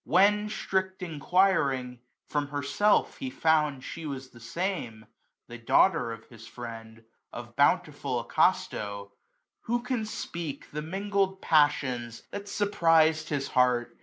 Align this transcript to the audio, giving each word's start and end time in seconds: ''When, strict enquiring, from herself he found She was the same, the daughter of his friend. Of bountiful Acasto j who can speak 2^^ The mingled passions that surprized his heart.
''When, 0.16 0.48
strict 0.48 1.02
enquiring, 1.02 2.00
from 2.26 2.46
herself 2.48 3.18
he 3.18 3.28
found 3.28 3.84
She 3.84 4.06
was 4.06 4.30
the 4.30 4.40
same, 4.40 5.04
the 5.46 5.58
daughter 5.58 6.10
of 6.10 6.24
his 6.30 6.46
friend. 6.46 7.04
Of 7.34 7.54
bountiful 7.54 8.24
Acasto 8.24 9.08
j 9.10 9.14
who 9.64 9.82
can 9.82 10.06
speak 10.06 10.68
2^^ 10.68 10.70
The 10.70 10.80
mingled 10.80 11.42
passions 11.42 12.22
that 12.30 12.48
surprized 12.48 13.28
his 13.28 13.48
heart. 13.48 13.92